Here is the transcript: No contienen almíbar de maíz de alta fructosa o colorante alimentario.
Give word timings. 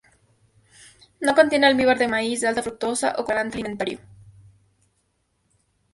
No 1.19 1.35
contienen 1.35 1.67
almíbar 1.69 1.99
de 1.99 2.07
maíz 2.13 2.41
de 2.41 2.47
alta 2.47 2.63
fructosa 2.65 3.07
o 3.19 3.23
colorante 3.25 3.57
alimentario. 3.57 3.99